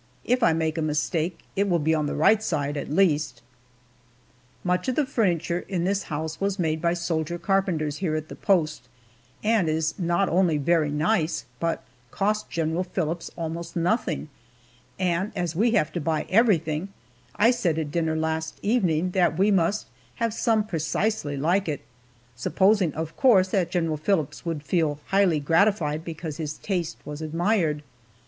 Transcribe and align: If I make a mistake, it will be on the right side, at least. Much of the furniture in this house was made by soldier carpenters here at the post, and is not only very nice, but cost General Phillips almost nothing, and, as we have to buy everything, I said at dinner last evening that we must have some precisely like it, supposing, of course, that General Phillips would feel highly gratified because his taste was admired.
If 0.25 0.41
I 0.41 0.51
make 0.51 0.79
a 0.79 0.81
mistake, 0.81 1.41
it 1.55 1.69
will 1.69 1.77
be 1.77 1.93
on 1.93 2.07
the 2.07 2.15
right 2.15 2.41
side, 2.41 2.75
at 2.75 2.89
least. 2.89 3.43
Much 4.63 4.87
of 4.87 4.95
the 4.95 5.05
furniture 5.05 5.59
in 5.69 5.83
this 5.83 6.01
house 6.09 6.41
was 6.41 6.57
made 6.57 6.81
by 6.81 6.95
soldier 6.95 7.37
carpenters 7.37 7.97
here 7.97 8.15
at 8.15 8.27
the 8.27 8.35
post, 8.35 8.89
and 9.43 9.69
is 9.69 9.93
not 9.99 10.27
only 10.27 10.57
very 10.57 10.89
nice, 10.89 11.45
but 11.59 11.83
cost 12.09 12.49
General 12.49 12.83
Phillips 12.83 13.29
almost 13.37 13.75
nothing, 13.75 14.27
and, 14.97 15.31
as 15.35 15.55
we 15.55 15.69
have 15.73 15.91
to 15.91 16.01
buy 16.01 16.25
everything, 16.31 16.89
I 17.35 17.51
said 17.51 17.77
at 17.77 17.91
dinner 17.91 18.15
last 18.15 18.57
evening 18.63 19.11
that 19.11 19.37
we 19.37 19.51
must 19.51 19.85
have 20.15 20.33
some 20.33 20.63
precisely 20.63 21.37
like 21.37 21.69
it, 21.69 21.81
supposing, 22.35 22.91
of 22.95 23.15
course, 23.15 23.49
that 23.49 23.69
General 23.69 23.97
Phillips 23.97 24.47
would 24.47 24.63
feel 24.63 24.99
highly 25.09 25.39
gratified 25.39 26.03
because 26.03 26.37
his 26.37 26.53
taste 26.55 26.97
was 27.05 27.21
admired. 27.21 27.83